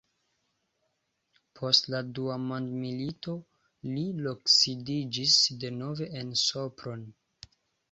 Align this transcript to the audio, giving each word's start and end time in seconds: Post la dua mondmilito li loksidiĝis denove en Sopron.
Post 1.59 1.89
la 1.95 1.99
dua 2.19 2.37
mondmilito 2.45 3.37
li 3.91 4.07
loksidiĝis 4.31 5.39
denove 5.67 6.11
en 6.25 6.35
Sopron. 6.49 7.09